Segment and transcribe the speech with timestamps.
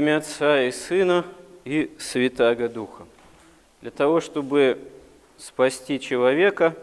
[0.00, 1.26] имя Отца и Сына
[1.66, 3.04] и Святаго Духа.
[3.82, 4.78] Для того, чтобы
[5.36, 6.74] спасти человека,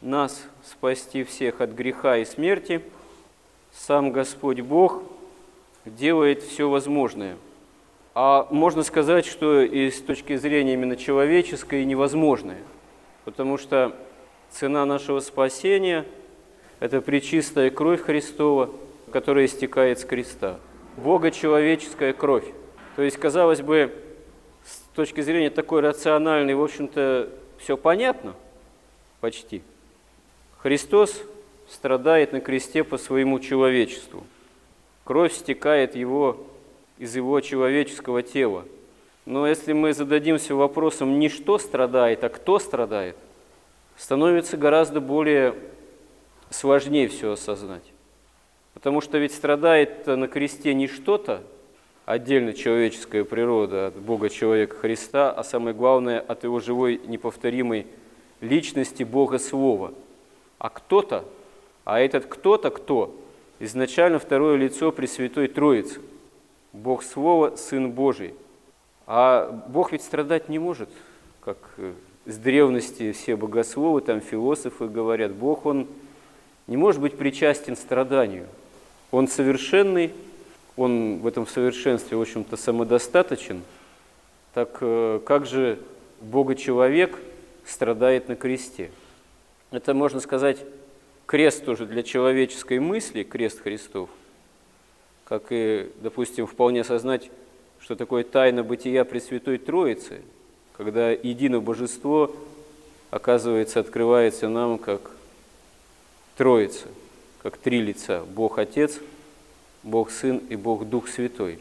[0.00, 2.80] нас спасти всех от греха и смерти,
[3.72, 5.02] сам Господь Бог
[5.84, 7.36] делает все возможное.
[8.14, 12.62] А можно сказать, что и с точки зрения именно человеческой невозможное,
[13.26, 13.94] потому что
[14.50, 16.06] цена нашего спасения–
[16.80, 18.70] это причистая кровь Христова,
[19.12, 20.58] которая истекает с креста.
[20.96, 22.46] Бога человеческая кровь.
[22.96, 23.92] То есть, казалось бы,
[24.64, 28.34] с точки зрения такой рациональной, в общем-то, все понятно
[29.20, 29.62] почти.
[30.58, 31.22] Христос
[31.68, 34.24] страдает на кресте по своему человечеству.
[35.04, 36.46] Кровь стекает его
[36.98, 38.64] из его человеческого тела.
[39.26, 43.16] Но если мы зададимся вопросом не что страдает, а кто страдает,
[43.96, 45.54] становится гораздо более
[46.50, 47.82] сложнее все осознать.
[48.76, 51.42] Потому что ведь страдает на кресте не что-то,
[52.04, 57.86] отдельно человеческая природа от Бога человека Христа, а самое главное от его живой неповторимой
[58.42, 59.94] личности Бога Слова.
[60.58, 61.24] А кто-то,
[61.86, 63.18] а этот кто-то кто?
[63.60, 66.02] Изначально второе лицо Пресвятой Троицы.
[66.74, 68.34] Бог Слова, Сын Божий.
[69.06, 70.90] А Бог ведь страдать не может,
[71.40, 71.94] как э,
[72.26, 75.86] с древности все богословы, там философы говорят, Бог, Он
[76.66, 78.46] не может быть причастен страданию–
[79.10, 80.12] он совершенный,
[80.76, 83.62] он в этом совершенстве, в общем-то, самодостаточен.
[84.52, 85.78] Так э, как же
[86.20, 87.18] Бога-человек
[87.64, 88.90] страдает на кресте?
[89.70, 90.58] Это, можно сказать,
[91.26, 94.08] крест тоже для человеческой мысли, крест Христов,
[95.24, 97.30] как и, допустим, вполне осознать,
[97.80, 100.22] что такое тайна бытия Пресвятой Троицы,
[100.76, 102.34] когда единое божество,
[103.10, 105.10] оказывается, открывается нам как
[106.36, 106.88] Троица–
[107.46, 108.98] как три лица– Бог Отец,
[109.84, 111.60] Бог Сын и Бог Дух Святой.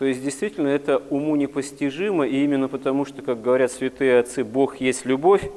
[0.00, 4.80] То есть действительно это уму непостижимо, и именно потому, что, как говорят святые отцы, Бог
[4.80, 5.48] есть любовь,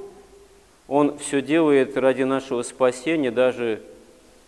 [0.87, 3.81] Он все делает ради нашего спасения, даже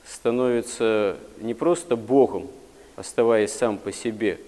[0.06, 2.48] становится не просто Богом,
[2.96, 4.40] оставаясь сам по себе,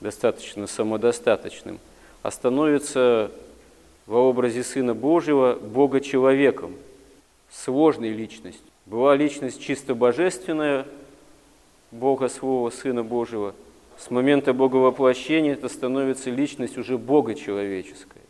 [0.00, 1.80] достаточно самодостаточным,
[2.22, 3.32] а становится
[4.06, 6.76] во образе Сына Божьего Бога-человеком,
[7.50, 8.67] сложной личностью.
[8.88, 10.86] Была личность чисто божественная,
[11.90, 13.54] Бога Слова, Сына Божьего.
[13.98, 18.22] С момента Боговоплощения это становится личность уже Бога человеческая.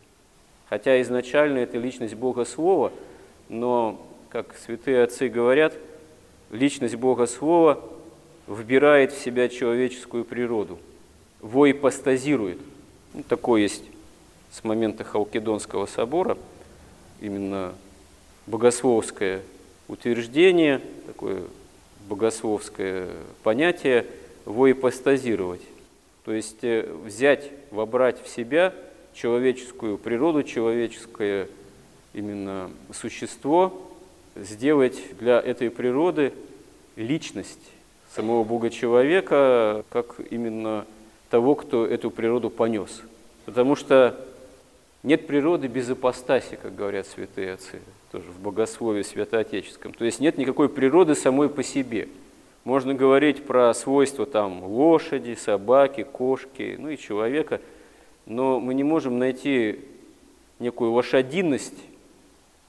[0.67, 2.91] Хотя изначально это личность Бога Слова,
[3.47, 5.73] но, как святые отцы говорят,
[6.51, 7.81] личность Бога Слова
[8.45, 10.77] вбирает в себя человеческую природу,
[11.39, 12.59] воипостазирует.
[13.13, 13.85] Ну, такое есть
[14.51, 16.37] с момента Халкидонского собора,
[17.21, 17.75] именно
[18.45, 19.41] богословское
[19.89, 21.41] утверждение, такое
[22.07, 23.09] богословское
[23.43, 24.05] понятие
[24.45, 25.61] воипостазировать.
[26.23, 28.73] То есть э, взять, вобрать в себя
[29.13, 31.49] человеческую природу, человеческое
[32.13, 33.81] именно существо,
[34.35, 36.33] сделать для этой природы
[36.95, 37.59] личность
[38.15, 40.85] самого Бога-человека, как именно
[41.29, 43.01] того, кто эту природу понес.
[43.45, 44.19] Потому что
[45.03, 47.79] нет природы без апостаси, как говорят святые отцы
[48.11, 49.93] тоже в богословии святоотеческом.
[49.93, 52.09] То есть нет никакой природы самой по себе.
[52.63, 57.61] Можно говорить про свойства там лошади, собаки, кошки, ну и человека,
[58.25, 59.79] но мы не можем найти
[60.59, 61.77] некую лошадиность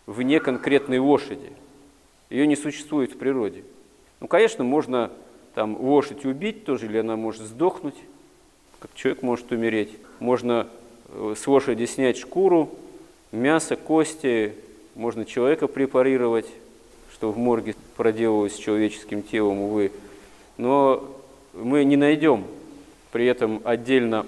[0.06, 1.52] вне конкретной лошади.
[2.28, 3.64] Ее не существует в природе.
[4.20, 5.10] Ну, конечно, можно
[5.54, 7.96] там лошадь убить тоже, или она может сдохнуть,
[8.78, 9.90] как человек может умереть.
[10.20, 10.68] Можно
[11.12, 12.70] с лошади снять шкуру,
[13.32, 14.54] мясо, кости,
[14.94, 16.46] можно человека препарировать,
[17.12, 19.92] что в морге проделывалось с человеческим телом, увы.
[20.56, 21.04] Но
[21.54, 22.44] мы не найдем
[23.12, 24.26] при этом отдельно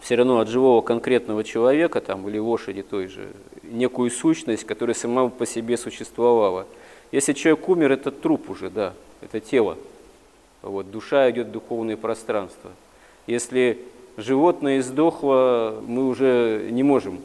[0.00, 3.28] все равно от живого конкретного человека там, или лошади той же
[3.62, 6.66] некую сущность, которая сама по себе существовала.
[7.12, 9.76] Если человек умер, это труп уже, да, это тело.
[10.62, 12.70] Вот, душа идет в духовное пространство.
[13.26, 13.78] Если
[14.16, 17.20] животное издохло, мы уже не можем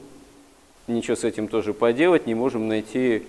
[0.88, 3.24] ничего с этим тоже поделать, не можем найти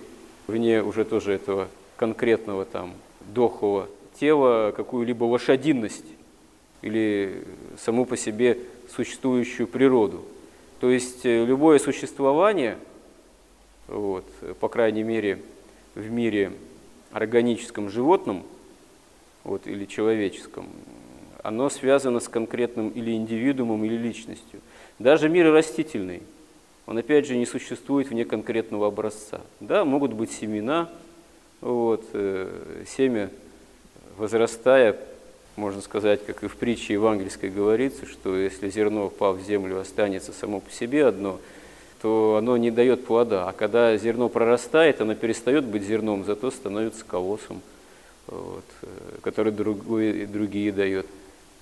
[0.47, 2.93] вне уже тоже этого конкретного там
[3.33, 3.87] дохлого
[4.19, 6.05] тела какую-либо лошадиность
[6.81, 7.43] или
[7.77, 8.57] саму по себе
[8.95, 10.23] существующую природу.
[10.79, 12.77] То есть э, любое существование,
[13.87, 14.25] вот,
[14.59, 15.39] по крайней мере
[15.95, 16.53] в мире
[17.11, 18.43] органическом животном
[19.43, 20.67] вот, или человеческом,
[21.43, 24.59] оно связано с конкретным или индивидуумом, или личностью.
[24.99, 26.21] Даже мир растительный–
[26.87, 29.41] он опять же не существует вне конкретного образца.
[29.59, 30.89] Да, могут быть семена,
[31.59, 33.29] вот, э, семя,
[34.17, 34.95] возрастая,
[35.57, 40.31] можно сказать, как и в притче евангельской говорится, что если зерно, впав в землю, останется
[40.31, 41.41] само по себе одно,
[42.01, 43.49] то оно не дает плода.
[43.49, 47.61] А когда зерно прорастает, оно перестает быть зерном, зато становится колоссом,
[48.27, 48.87] вот, э,
[49.23, 51.05] который другой, другие дает.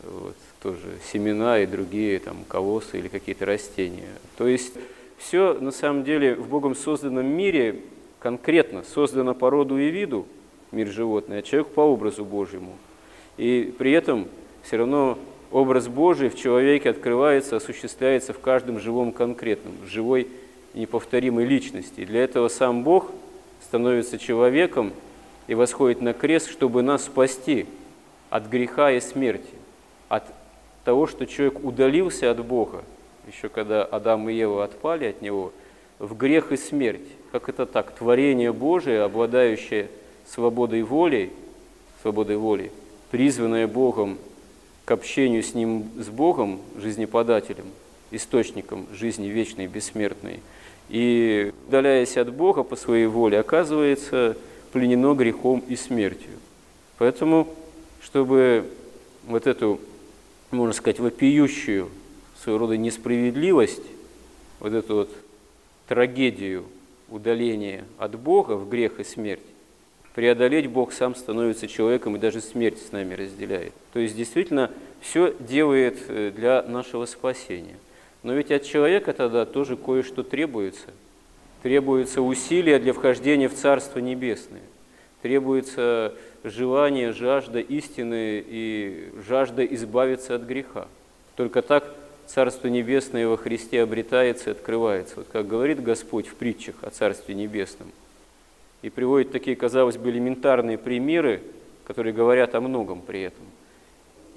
[0.05, 4.09] Вот, тоже семена и другие там, колоссы или какие-то растения.
[4.37, 4.73] То есть
[5.17, 7.81] все на самом деле в Богом созданном мире
[8.19, 10.25] конкретно создано по роду и виду,
[10.71, 12.77] мир животное, а человек по образу Божьему–
[13.37, 14.27] и при этом
[14.63, 15.17] все равно
[15.51, 20.27] образ Божий в человеке открывается, осуществляется в каждом живом конкретном, живой
[20.73, 22.01] неповторимой личности.
[22.01, 23.11] И для этого сам Бог
[23.61, 24.93] становится человеком
[25.47, 27.65] и восходит на крест, чтобы нас спасти
[28.29, 29.53] от греха и смерти,
[30.09, 30.23] от
[30.83, 32.83] того, что человек удалился от Бога,
[33.27, 35.51] еще когда Адам и Ева отпали от Него,
[35.99, 37.07] в грех и смерть.
[37.31, 37.91] Как это так?
[37.91, 39.89] Творение Божие, обладающее
[40.27, 41.31] свободой воли,
[42.01, 42.71] свободой воли,
[43.11, 44.17] призванное Богом
[44.85, 47.65] к общению с Ним, с Богом, жизнеподателем,
[48.11, 50.41] источником жизни вечной, бессмертной,
[50.89, 54.37] и, удаляясь от Бога по своей воле, оказывается
[54.71, 56.31] пленено грехом и смертью.
[56.97, 57.47] Поэтому,
[58.01, 58.65] чтобы
[59.25, 59.79] вот эту,
[60.55, 61.89] можно сказать, вопиющую
[62.41, 63.83] своего рода несправедливость,
[64.59, 65.09] вот эту вот
[65.87, 66.65] трагедию
[67.09, 69.41] удаления от Бога в грех и смерть,
[70.13, 73.73] преодолеть Бог сам становится человеком и даже смерть с нами разделяет.
[73.93, 74.71] То есть действительно
[75.01, 77.75] все делает э, для нашего спасения.
[78.23, 80.87] Но ведь от человека тогда тоже кое-что требуется.
[81.61, 84.61] Требуется усилия для вхождения в Царство Небесное.
[85.25, 86.13] Требуется
[86.43, 90.87] желание, жажда истины и жажда избавиться от греха.
[91.35, 91.95] Только так
[92.27, 95.15] Царство Небесное во Христе обретается и открывается.
[95.15, 97.91] Вот как говорит Господь в притчах о Царстве Небесном–
[98.85, 101.41] и приводит такие, казалось бы, элементарные примеры,
[101.85, 103.43] которые говорят о многом при этом.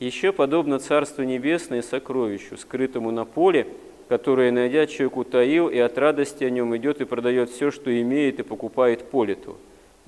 [0.01, 3.67] Еще подобно Царство Небесное сокровищу, скрытому на поле,
[4.09, 8.41] которое, найдя, человек утаил, и от радости о нем идет и продает все, что имеет,
[8.41, 9.59] и покупает поле то.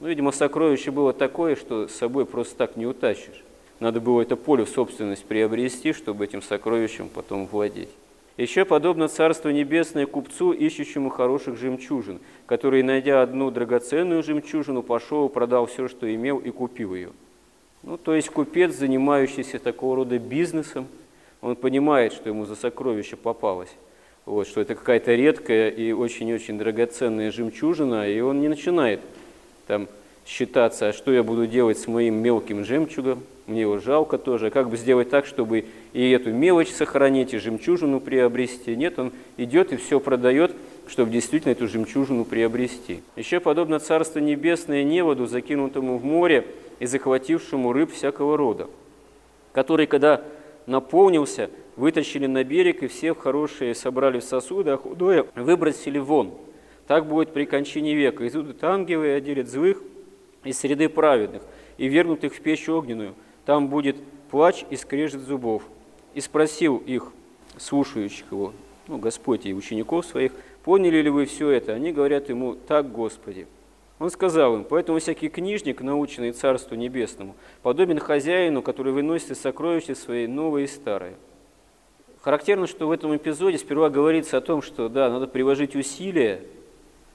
[0.00, 3.44] Ну, видимо, сокровище было такое, что с собой просто так не утащишь.
[3.80, 7.90] Надо было это поле в собственность приобрести, чтобы этим сокровищем потом владеть.
[8.38, 15.66] Еще подобно Царство Небесное купцу, ищущему хороших жемчужин, который, найдя одну драгоценную жемчужину, пошел продал
[15.66, 17.10] все, что имел, и купил ее.
[17.82, 20.86] Ну, то есть купец, занимающийся такого рода бизнесом,
[21.42, 23.74] он понимает, что ему за сокровище попалось,
[24.24, 29.00] вот, что это какая-то редкая и очень-очень драгоценная жемчужина, и он не начинает
[29.70, 29.86] там
[30.26, 34.50] считаться, а что я буду делать с моим мелким жемчугом, мне его жалко тоже, а
[34.50, 38.74] как бы сделать так, чтобы и эту мелочь сохранить, и жемчужину приобрести.
[38.74, 40.56] Нет, он идет и все продает,
[40.88, 43.00] чтобы действительно эту жемчужину приобрести.
[43.14, 46.44] Еще подобно Царство Небесное неводу, закинутому в море
[46.80, 48.66] и захватившему рыб всякого рода,
[49.52, 50.20] который, когда
[50.66, 56.32] наполнился, вытащили на берег, и все хорошие собрали в сосуды, а худое выбросили вон.
[56.86, 58.26] Так будет при кончине века.
[58.26, 59.82] Изудут ангелы и отделят злых
[60.44, 61.42] из среды праведных,
[61.78, 63.14] и вернут их в печь огненную–
[63.50, 63.96] там будет
[64.30, 65.64] плач и скрежет зубов.
[66.14, 67.12] И спросил их,
[67.56, 68.52] слушающих его,
[68.86, 70.32] ну, Господь и учеников своих,
[70.62, 71.72] поняли ли вы все это?
[71.72, 73.46] Они говорят ему, так, Господи.
[73.98, 79.96] Он сказал им, поэтому всякий книжник, наученный Царству Небесному, подобен хозяину, который выносит из сокровища
[79.96, 81.16] свои новые и старые.
[82.22, 86.42] Характерно, что в этом эпизоде сперва говорится о том, что да, надо приложить усилия,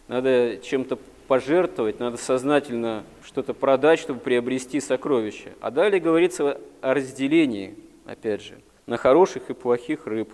[0.07, 0.97] надо чем-то
[1.27, 5.49] пожертвовать, надо сознательно что-то продать, чтобы приобрести сокровища.
[5.61, 10.31] А далее говорится о разделении, опять же, на хороших и плохих рыб.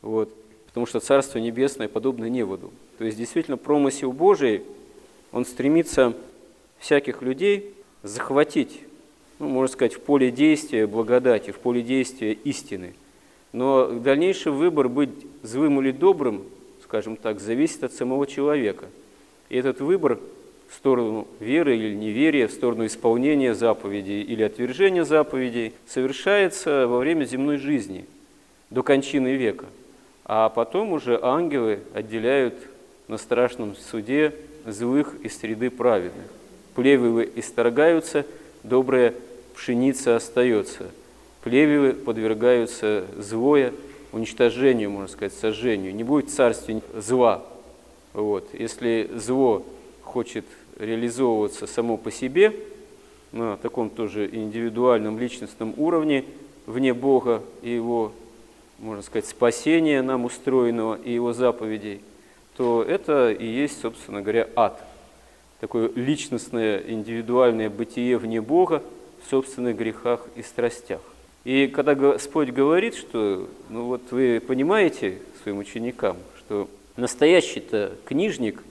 [0.00, 0.34] Вот.
[0.66, 2.72] Потому что Царство Небесное подобно неводу.
[2.98, 4.62] То есть действительно промысел Божий,
[5.30, 6.14] он стремится
[6.78, 8.80] всяких людей захватить,
[9.38, 12.94] ну, можно сказать, в поле действия благодати, в поле действия истины.
[13.52, 15.10] Но дальнейший выбор быть
[15.42, 16.44] злым или добрым,
[16.94, 18.86] скажем так, зависит от самого человека–
[19.48, 20.18] и этот выбор
[20.68, 27.24] в сторону веры или неверия, в сторону исполнения заповедей или отвержения заповедей совершается во время
[27.24, 28.06] земной жизни
[28.70, 29.66] до кончины века.
[30.24, 32.54] А потом уже ангелы отделяют
[33.08, 34.34] на страшном суде
[34.66, 36.26] злых из среды праведных.
[36.74, 38.24] Плевелы исторгаются,
[38.62, 39.14] добрая
[39.54, 40.90] пшеница остается.
[41.42, 43.72] Плевелы подвергаются злое
[44.14, 45.94] уничтожению, можно сказать, сожжению.
[45.94, 47.44] Не будет царствия зла,
[48.12, 48.48] вот.
[48.52, 49.64] Если зло
[50.02, 50.44] хочет
[50.78, 52.54] реализовываться само по себе,
[53.32, 56.24] на таком тоже индивидуальном личностном уровне,
[56.66, 58.12] вне Бога и Его,
[58.78, 62.00] можно сказать, спасения нам устроенного и Его заповедей,
[62.56, 64.80] то это и есть, собственно говоря, ад.
[65.58, 68.82] Такое личностное, индивидуальное бытие вне Бога
[69.24, 71.00] в собственных грехах и страстях.
[71.44, 78.62] И когда Господь говорит, что, ну вот вы понимаете своим ученикам, что настоящий-то книжник,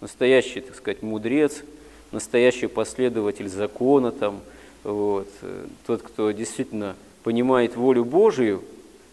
[0.00, 1.64] настоящий, так сказать, мудрец,
[2.12, 4.40] настоящий последователь закона, там,
[4.84, 5.28] вот,
[5.86, 8.62] тот, кто действительно понимает волю Божию,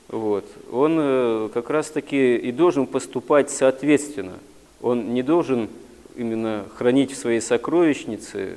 [0.07, 4.39] вот, он э, как раз-таки и должен поступать соответственно.
[4.81, 5.69] Он не должен
[6.15, 8.55] именно хранить в своей сокровищнице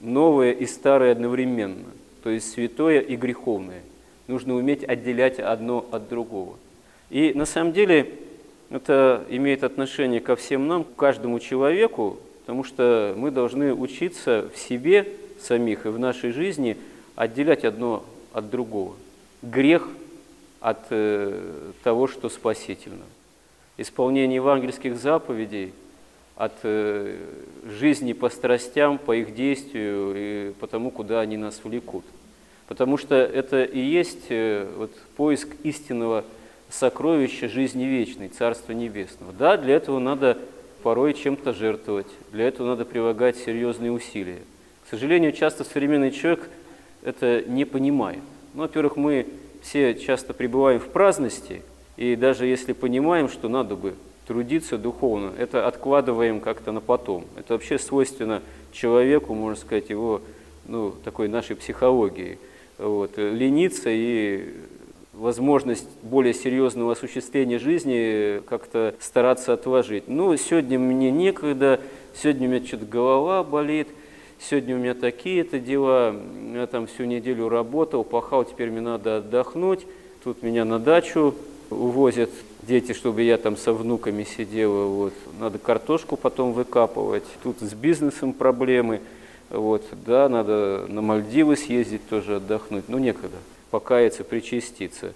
[0.00, 1.84] новое и старое одновременно,
[2.22, 3.82] то есть святое и греховное.
[4.26, 6.56] Нужно уметь отделять одно от другого.
[7.10, 8.12] И на самом деле
[8.70, 14.58] это имеет отношение ко всем нам, к каждому человеку, потому что мы должны учиться в
[14.58, 15.08] себе
[15.40, 16.76] самих и в нашей жизни
[17.14, 18.94] отделять одно от другого.
[19.42, 19.88] Грех
[20.60, 23.04] от э, того, что спасительно.
[23.76, 25.72] Исполнение евангельских заповедей–
[26.36, 27.16] от э,
[27.64, 32.04] жизни по страстям, по их действию и по тому, куда они нас влекут.
[32.66, 36.24] Потому что это и есть э, вот, поиск истинного
[36.70, 39.32] сокровища жизни вечной, Царства Небесного.
[39.32, 40.38] Да, для этого надо
[40.82, 44.40] порой чем-то жертвовать, для этого надо прилагать серьезные усилия.
[44.86, 46.48] К сожалению, часто современный человек
[47.02, 48.20] это не понимает.
[48.54, 49.26] Ну, во-первых, мы
[49.62, 51.62] все часто пребываем в праздности,
[51.96, 53.94] и даже если понимаем, что надо бы
[54.26, 57.24] трудиться духовно, это откладываем как-то на потом.
[57.36, 58.42] Это вообще свойственно
[58.72, 60.22] человеку, можно сказать, его
[60.66, 62.38] ну, такой нашей психологии.
[62.78, 63.16] Вот.
[63.16, 64.54] Лениться и
[65.12, 70.08] возможность более серьезного осуществления жизни как-то стараться отложить.
[70.08, 71.80] Ну, сегодня мне некогда,
[72.20, 73.88] сегодня у меня что-то голова болит,
[74.38, 76.14] сегодня у меня такие-то дела,
[76.52, 79.86] я там всю неделю работал, пахал, теперь мне надо отдохнуть,
[80.22, 81.34] тут меня на дачу
[81.70, 82.30] увозят
[82.62, 85.12] дети, чтобы я там со внуками сидела, вот.
[85.38, 89.00] надо картошку потом выкапывать, тут с бизнесом проблемы,
[89.50, 89.84] вот.
[90.06, 93.36] да, надо на Мальдивы съездить тоже отдохнуть, ну некогда,
[93.70, 95.12] покаяться, причаститься.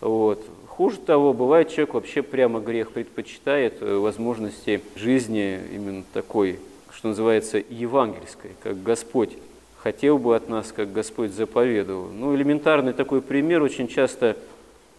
[0.00, 0.44] Вот.
[0.66, 6.58] Хуже того, бывает человек вообще прямо грех предпочитает э, возможности жизни именно такой,
[6.90, 9.32] что называется, евангельской, как Господь
[9.76, 12.08] хотел бы от нас, как Господь заповедовал.
[12.08, 14.36] Ну, элементарный такой пример очень часто–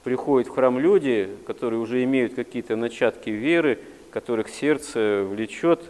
[0.04, 3.80] приходят в храм люди, которые уже имеют какие-то начатки веры,
[4.12, 5.82] которых сердце влечет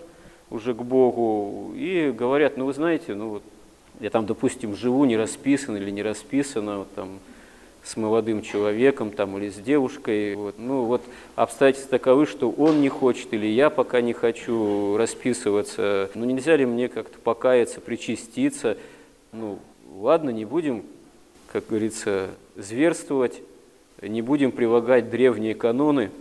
[0.54, 3.44] уже к Богу, и говорят, ну вы знаете, ну вот
[4.00, 7.20] я там, допустим, живу не расписан или не расписано, вот, там,
[7.84, 10.36] с молодым человеком там, или с девушкой.
[10.36, 10.56] Вот.
[10.58, 11.02] Ну вот
[11.36, 16.10] обстоятельства таковы, что он не хочет или я пока не хочу расписываться.
[16.16, 18.78] Ну нельзя ли мне как-то покаяться, причаститься?
[19.32, 19.60] Ну
[19.96, 20.84] ладно, не будем,
[21.52, 23.42] как говорится, зверствовать,
[24.02, 26.12] не будем прилагать древние каноны,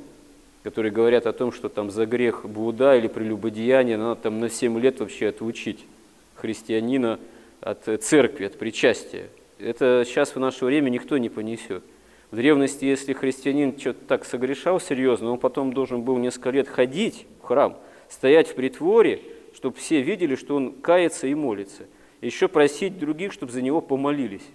[0.62, 4.78] которые говорят о том, что там за грех блуда или прелюбодеяния надо там на 7
[4.78, 5.86] лет вообще отучить
[6.34, 7.18] христианина
[7.60, 9.28] от церкви, от причастия.
[9.58, 11.84] Это сейчас в наше время никто не понесет.
[12.30, 17.26] В древности, если христианин что-то так согрешал серьезно, он потом должен был несколько лет ходить
[17.40, 17.76] в храм,
[18.08, 19.20] стоять в притворе,
[19.54, 21.84] чтобы все видели, что он кается и молится.
[22.20, 24.46] Еще просить других, чтобы за него помолились.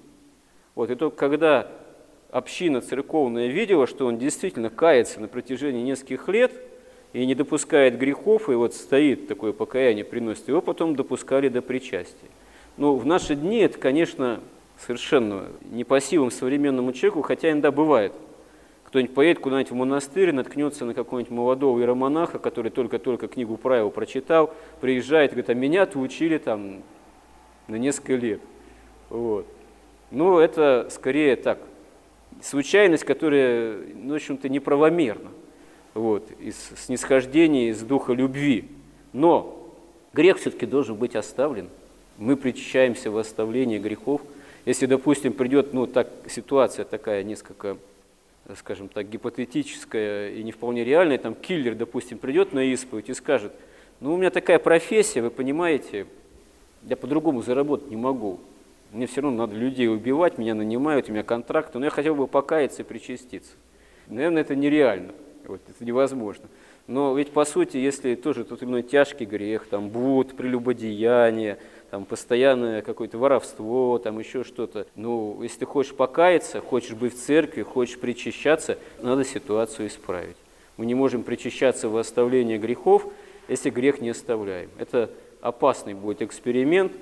[0.73, 1.71] Вот, и только когда
[2.31, 6.51] община церковная видела, что он действительно кается на протяжении нескольких лет
[7.13, 12.29] и не допускает грехов, и вот стоит такое покаяние, приносит, его потом допускали до причастия.
[12.75, 14.39] Но в наши дни это, конечно,
[14.77, 18.13] совершенно не по силам современному человеку, хотя иногда бывает.
[18.85, 24.53] Кто-нибудь поедет куда-нибудь в монастырь, наткнется на какого-нибудь молодого иеромонаха, который только-только книгу правил прочитал,
[24.79, 26.83] приезжает и говорит, а меня-то учили там
[27.67, 28.39] на несколько лет.
[29.09, 29.45] Вот.
[30.09, 31.59] Ну, это скорее так,
[32.43, 35.29] случайность, которая, ну, в общем-то, неправомерна,
[35.93, 38.65] вот, из снисхождения, из духа любви.
[39.13, 39.73] Но
[40.13, 41.69] грех все-таки должен быть оставлен.
[42.17, 44.21] Мы причащаемся в оставлении грехов.
[44.65, 47.77] Если, допустим, придет, ну, так, ситуация такая несколько,
[48.57, 53.53] скажем так, гипотетическая и не вполне реальная, там киллер, допустим, придет на исповедь и скажет,
[53.99, 56.05] ну, у меня такая профессия, вы понимаете,
[56.83, 58.39] я по-другому заработать не могу.
[58.91, 62.27] Мне все равно надо людей убивать, меня нанимают, у меня контракты, но я хотел бы
[62.27, 63.51] покаяться и причаститься.
[64.07, 65.13] Наверное, это нереально,
[65.45, 66.47] вот, это невозможно.
[66.87, 71.57] Но ведь по сути, если тоже тут именно тяжкий грех, там блуд, прелюбодеяние,
[71.91, 74.87] там постоянное какое-то воровство, там еще что-то.
[74.95, 80.37] Ну, если ты хочешь покаяться, хочешь быть в церкви, хочешь причащаться, надо ситуацию исправить.
[80.77, 83.05] Мы не можем причащаться в оставление грехов,
[83.49, 84.69] если грех не оставляем.
[84.77, 85.09] Это
[85.41, 86.93] опасный будет эксперимент,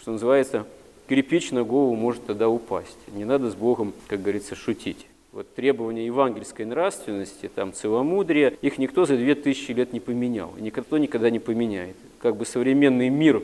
[0.00, 0.66] что называется,
[1.08, 2.98] кирпич на голову может тогда упасть.
[3.14, 5.06] Не надо с Богом, как говорится, шутить.
[5.32, 10.52] Вот требования евангельской нравственности, там, целомудрия, их никто за две тысячи лет не поменял.
[10.58, 11.96] И никто никогда не поменяет.
[12.18, 13.42] Как бы современный мир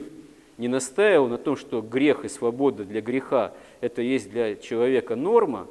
[0.59, 5.67] не настаивал на том, что грех и свобода для греха– это есть для человека норма,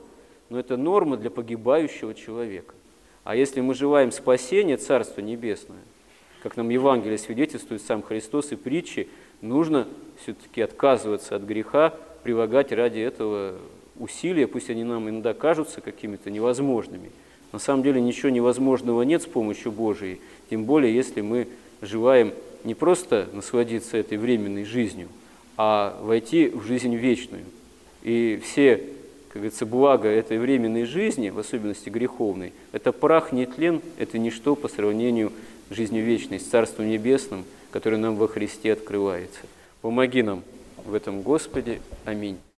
[0.49, 2.75] но это норма для погибающего человека.
[3.23, 5.79] А если мы желаем спасения Царства Небесное,
[6.43, 9.07] как нам Евангелие свидетельствует сам Христос и притчи,
[9.43, 9.87] нужно
[10.23, 13.55] все-таки отказываться от греха, прилагать ради этого
[13.99, 17.11] усилия, пусть они нам иногда кажутся какими-то невозможными.
[17.51, 20.19] На самом деле ничего невозможного нет с помощью Божией,
[20.49, 21.47] тем более если мы
[21.81, 22.33] желаем
[22.63, 25.09] не просто насладиться этой временной жизнью,
[25.57, 27.43] а войти в жизнь вечную.
[28.01, 28.77] И все,
[29.27, 34.55] как говорится, блага этой временной жизни, в особенности греховной, это прах, не тлен, это ничто
[34.55, 35.31] по сравнению
[35.69, 39.39] с жизнью вечной, с Царством Небесным, которое нам во Христе открывается.
[39.81, 40.43] Помоги нам
[40.85, 41.81] в этом, Господи.
[42.05, 42.37] Аминь.